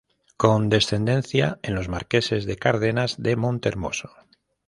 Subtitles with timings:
[0.35, 4.09] Con descendencia en los marqueses de Cárdenas de Montehermoso".